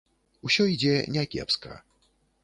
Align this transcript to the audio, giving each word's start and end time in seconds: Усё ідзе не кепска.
Усё 0.47 0.63
ідзе 0.75 0.95
не 1.17 1.25
кепска. 1.35 1.77